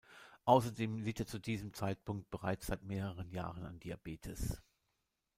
Außerdem 0.45 0.97
litt 1.03 1.19
er 1.19 1.27
zu 1.27 1.37
diesem 1.37 1.75
Zeitpunkt 1.75 2.31
bereits 2.31 2.65
seit 2.65 2.81
mehreren 2.81 3.29
Jahren 3.29 3.65
an 3.67 3.79
Diabetes. 3.79 4.59